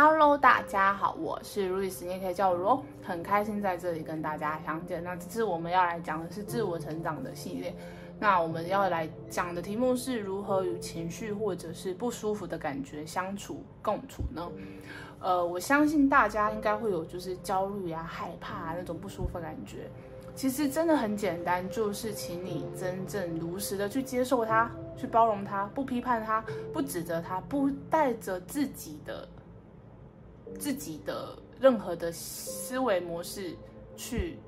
[0.00, 5.02] Hello，大家好，我是 Louis，你也可以叫我罗，很开心在这里跟大家相见。
[5.02, 7.74] 那这次我们要来讲的是自我成长的系列，
[8.16, 14.48] 那我们要来讲的题目是如何与情绪或者是不舒服的感觉相处共处呢？
[15.18, 19.90] 呃，我相信大家应该会有就是焦虑啊、害怕啊那种不舒服的感觉。
[20.32, 26.40] 其实真的很简单，就是请你真正如实的去接受它，去包容它，不批判它，
[26.72, 29.28] 不指责它，不带着自己的。
[30.58, 33.56] 自己的任何的思维模式
[33.96, 34.38] 去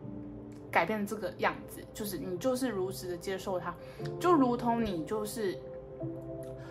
[0.71, 3.75] 改变这个样子，就是你就是如实的接受它，
[4.19, 5.59] 就如同你就是，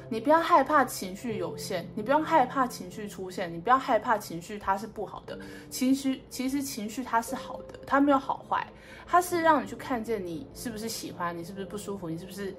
[0.09, 8.65] 你不要害怕情绪有限，你不要害怕情绪出现，你不要害怕情绪它是不好的，情绪其实情绪它是好的，它没有好坏，
[9.05, 12.55] 它是让你去看见你是不是喜欢，你是不是不舒服，你是不是。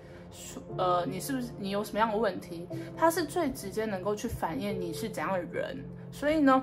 [0.76, 2.66] 呃，你是不是你有什么样的问题？
[2.96, 5.76] 它是最直接能够去反映你是怎样的人。
[6.10, 6.62] 所以呢，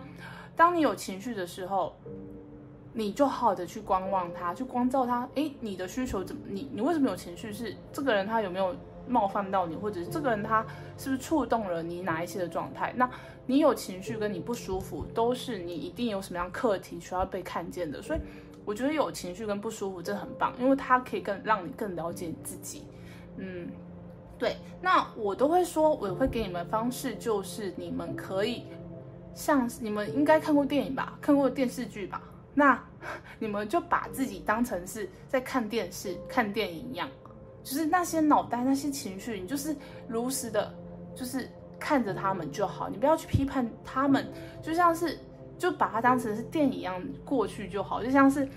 [0.55, 1.95] 当你有情绪的时候，
[2.93, 5.29] 你就好好的去观望他，去关照他。
[5.35, 6.41] 诶，你的需求怎么？
[6.48, 7.54] 你你为什么有情绪？
[7.54, 8.76] 是这个人他有没有
[9.07, 10.65] 冒犯到你，或者是这个人他
[10.98, 12.93] 是不是触动了你哪一些的状态？
[12.96, 13.09] 那
[13.46, 18.02] 你有情绪跟你不舒服，都是你一定有什么样课题需要被看见的。
[18.02, 18.20] 所以
[18.65, 22.84] 我觉得有情绪跟不舒服真的很棒，因为它可以更让你更了解你自己。
[23.38, 23.70] 嗯，
[24.38, 28.63] 对，那我都会说，我会给你们方式，就是你们可以
[29.34, 32.21] 像你们应该看过电影吧，看过电视剧吧，
[32.54, 32.84] 那
[33.38, 37.08] 你们就把自己当成是在看电视、看电影一样，
[37.63, 39.76] 就是那些脑袋、那些情绪，你就是
[40.08, 40.74] 如实的，
[41.15, 41.48] 就是
[41.80, 44.27] 看着他们就好，你不要去批判他们，
[44.62, 45.18] 就像是
[45.60, 48.48] 就把它当成是电影一样过去就好，就像是。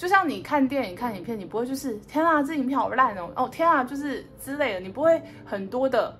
[0.00, 6.16] 就像你看电影、看影片，你不会就是天啊，这影片好烂哦，哦天啊，就是之类的，你不会很多的，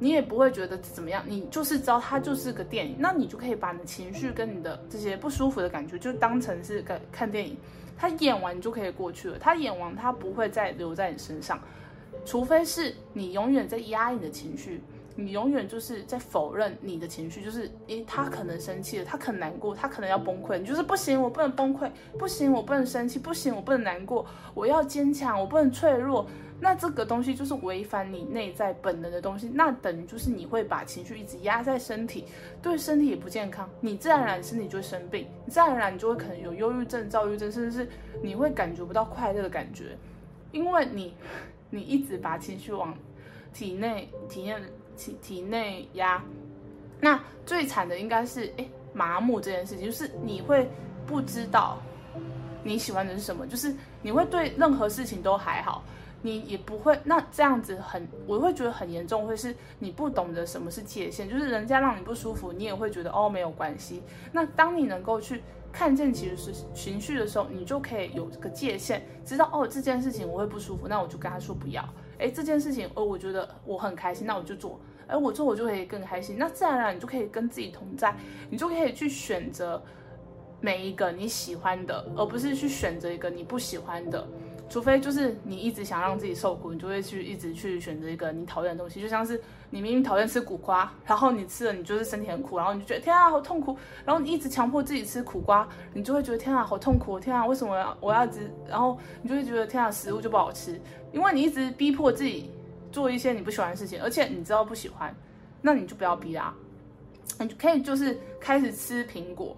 [0.00, 7.56] 你也不会觉得怎么样，你就是知道它就是个电影，那你就可以把你的情绪跟你的这些不舒服的感觉，就当成是个看电影，
[7.96, 11.60] 它演完就可以过去了，它演完它不会再留在你身上，
[12.24, 14.82] 除非是你永远在压抑你的情绪。
[15.16, 21.88] 你永远就是在否认你的情绪，就是诶，他可能生气了，他可能难过，他可能要崩溃，你就是不行，我不能崩溃，
[22.18, 26.26] 不行，我不能生气，不行，我不能难过，我要坚强，我不能脆弱。
[26.60, 32.24] 那这个东西就是违反你内在本能的东西，那等于就是你会把情绪一直压在身体，
[32.62, 37.88] 对身体也不健康，你自然而然身体就会生病，你自然而然你就会可能有忧郁症、躁郁症，甚至是
[38.22, 39.96] 你会感觉不到快乐的感觉，
[40.52, 41.14] 因为你
[41.70, 42.96] 你一直把情绪往
[43.52, 44.60] 体内体验。
[44.96, 46.22] 体体内压，
[47.00, 50.68] 那最惨的应该是诶麻木这件事情，就是你会
[51.06, 51.78] 不知道
[52.62, 55.84] 你喜欢的是什么，就是你会对任何事情都还好，
[56.22, 64.02] 你也不会，那这样子很，我会觉得很严重，会是你不懂得什么是界限，就是人家让你不舒服，你也会觉得哦没有关系。
[64.32, 71.86] 那当你能够去看见其实是情绪的时候，你就可以有这个界限，知道哦这件事情我会不舒服，那我就跟他说不要。
[72.18, 74.80] 哎，这件事情，哦，我觉得我很开心，那我就做。
[75.06, 76.36] 哎，我做我就可以更开心。
[76.38, 78.14] 那自然而然你就可以跟自己同在，
[78.48, 79.82] 你就可以去选择
[80.60, 84.26] 每一个你喜欢的，而不是去选择一个你不喜欢的。
[84.68, 89.00] 除非就是你一直想让自己受苦，你就会去一直去选择一个你讨厌的东西。
[89.00, 100.80] 就像是你明明讨厌吃苦瓜，然后你吃了，你就是身体很苦，然后你就觉得天啊好痛苦，然后你一直强迫自己吃苦瓜，你就会觉得天啊好痛苦，天啊为什么我要我要一直，然后你就会觉得天啊食物就不好吃，
[101.12, 102.50] 因为你一直逼迫自己
[102.90, 105.14] 做一些你不喜欢的事情，而且你知道不喜欢，
[105.60, 106.54] 那你就不要逼啊，
[107.38, 109.56] 你可以就是开始吃苹果，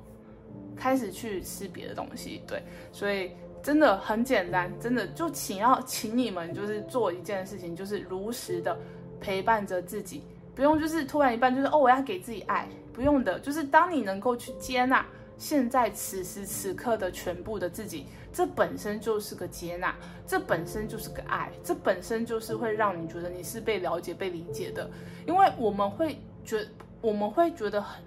[0.77, 3.31] 开始去吃别的东西，对，所以。
[3.63, 8.79] 真的很简单，真的就请要请你们就是做一件事情，就是如实的
[9.21, 10.23] 陪伴着自己，
[10.55, 15.05] 不用就是突然一半就是哦我要给自己爱，不用的，就是当你能够去接纳
[15.37, 19.93] 现在此时此刻的全部的自己，这本身就是个接纳，
[20.29, 24.89] 这本身就是个爱，这本身就是会让你觉得你是被了解、被理解的，
[25.27, 26.65] 因为我们会觉
[27.01, 28.01] 我们会觉得很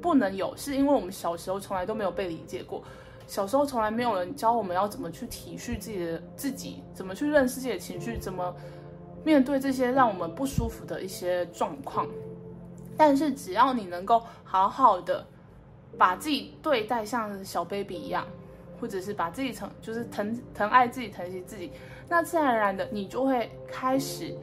[0.00, 2.82] 不能有，是因为我们小时候从来都没有被理解过。
[3.26, 8.54] 小时候从来没有人教我们要怎么去体恤自己的自己，怎么去认识自己的情绪，怎么
[9.24, 12.06] 面对这些让我们不舒服的一些状况。
[12.96, 15.24] 但是只要你能够好好的
[15.96, 18.26] 把自己对待像小 baby 一样，
[18.80, 21.70] 或者是把自己疼，就是疼疼爱自己，疼惜自己，
[22.08, 24.36] 那自然而然的你就会开始。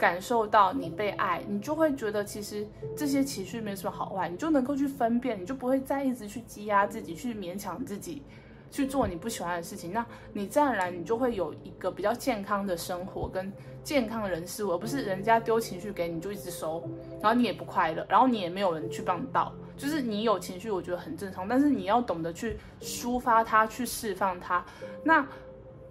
[0.00, 2.66] 感受到你被爱，你就会觉得其实
[2.96, 8.22] 这些情绪没什么好坏，你就能够去分辨，你就不会再一直去积压自己，去勉强自己
[8.70, 9.92] 去做你不喜欢的事情。
[9.92, 13.52] 那你自然而然你就会有一个比较健康的生活跟
[13.84, 16.82] 健康的人事物，而不是人家丢情绪给你就一直收，
[17.20, 24.64] 然后你也不快乐，然后你也没有人去帮你倒，就是你有情绪，我觉得很正常，但是你要懂得去抒发它，去释放它。
[25.04, 25.26] 那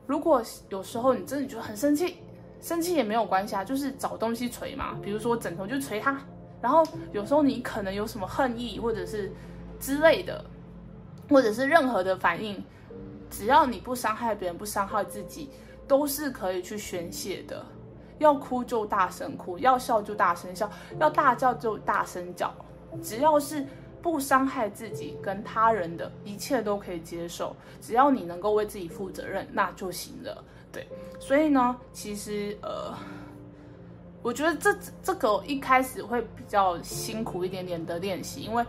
[0.07, 2.17] 如果有时候你真的觉得很生气，
[2.61, 6.19] 生气也没有关系啊，就是找东西捶嘛，比如说枕头就捶它。
[6.61, 6.83] 然后
[7.13, 9.31] 有时候你可能有什么恨意或者是
[9.79, 10.43] 之类的，
[11.29, 12.61] 或者是任何的反应，
[13.29, 15.49] 只要你不伤害别人，不伤害自己，
[15.87, 17.65] 都是可以去宣泄的。
[18.17, 20.69] 要哭就大声哭，要笑就大声笑，
[20.99, 22.53] 要大叫就大声叫，
[23.01, 23.65] 只要是
[24.01, 27.55] 不伤害自己跟他人的，一切都可以接受。
[27.79, 30.43] 只要你能够为自己负责任，那就行了。
[30.71, 30.87] 对，
[31.19, 32.93] 所以呢，其实呃。
[34.21, 38.63] 我觉得这这个一开始会比较辛苦一点点的练习，因为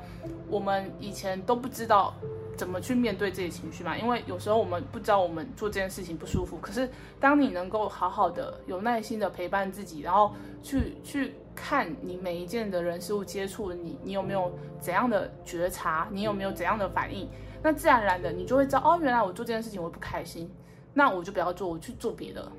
[0.49, 2.15] 我们以前都不知道
[2.57, 3.99] 怎么去面对这些情绪嘛。
[3.99, 6.89] 因为有时候我们不知道我们做这件事情不舒服，可是
[7.19, 10.33] 当你能够好好的、有耐心的陪伴自己，然后
[10.63, 17.29] 去去看你每一件的人事物接触你，你有没有怎样的觉察，你有没有怎样的反应，
[17.61, 20.49] 那自然而然的你就会知道，哦，原来我做这件事情我不开心，
[20.93, 22.51] 那我就不要做，我去做别的。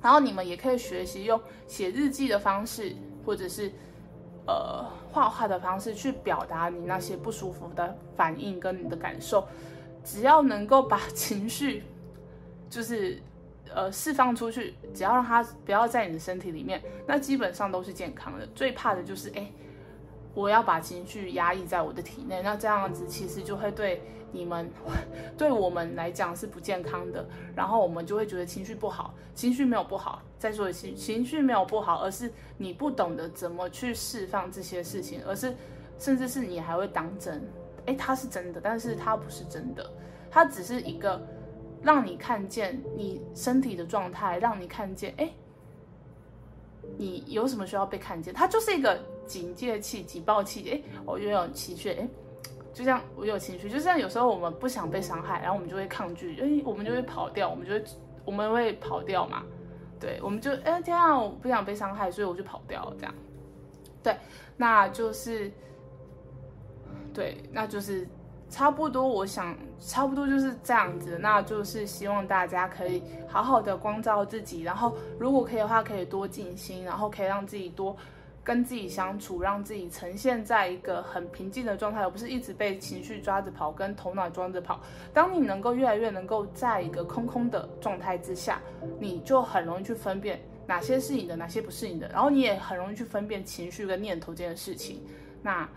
[0.00, 3.70] 然后你们也可以学习用写日记的方式，或者是
[4.46, 9.46] 呃画画的方式去表达你那些不舒服的反应跟你的感受。
[10.02, 11.84] 只要能够把 情绪
[12.68, 13.22] 就是
[13.72, 18.44] 呃释放出去，只要让它不要在你的身体里面，那基本上都是健康的。
[18.54, 19.52] 最怕的就是哎，
[20.34, 24.02] 我要把情绪压抑在我的体内，那这样子其实就会对。
[24.32, 24.68] 你们
[25.38, 27.24] 对我们来讲是不健康的，
[27.54, 30.20] 然后我们就会觉得情绪不好，情绪没有不好。
[30.38, 35.54] 再说一次，情绪没有不好，而是你不懂得怎么去释放这些事情，而是
[35.98, 37.40] 甚至是你还会当真，
[37.86, 39.88] 诶，它是真的，但是它不是真的，
[40.32, 41.24] 它只是一个
[41.80, 45.32] 让你看见你身体的状态，让你看见，诶，
[46.96, 48.34] 你有什么需要被看见？
[48.34, 52.08] 它就是一个警戒器、警报器，诶，我又有情绪，诶。
[52.72, 57.84] 就像我有情绪，就像有时候我们不想被伤害，然后我们就会抗拒，哎，我们就会跑掉，我们就会
[58.24, 59.42] 我们会跑掉嘛，
[60.00, 63.14] 对，我们就哎天啊，我不想被伤害，所以我就跑掉了，这样，
[64.02, 64.16] 对，
[64.56, 65.52] 那就是，
[67.12, 68.08] 对，那就是
[68.48, 77.94] 差不多，我想差不多就是这样子，那就是希望大家可以好好的光照自己，然后如果可以的话，可以多静心，然后可以让自己多。
[78.44, 84.80] 跟自己相处，让自己呈现在一个很平静的状态，而不是一直被情绪抓着跑，跟头脑装着跑。
[85.14, 88.60] 当你能够越来越能够在一个空空的状态之下，
[88.98, 95.00] 你就很容易去分辨哪些是你的，哪些不是你的，然后你也很容易去分辨情绪跟念头这件事情。
[95.40, 95.68] 那，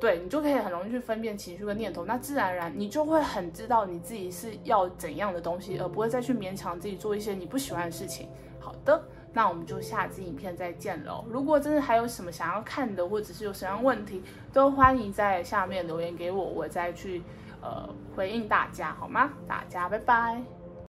[0.00, 8.28] 对，你就可以很容易去分辨情绪跟念头，那自然而然你就会很知道你自己是要怎样的东西，而不会再去勉强自己做一些你不喜欢的事情。
[8.58, 9.00] 好的。
[9.32, 11.24] 那我们就下次影片再见喽！
[11.28, 14.22] 如果真的还有什么想要看的，或者是有什么样问题，
[14.52, 17.22] 都欢迎在下面留言给我，我再去
[17.60, 19.30] 呃回应大家，好吗？
[19.46, 20.59] 大家拜拜。